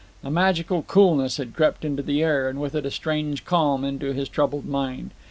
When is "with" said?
2.59-2.73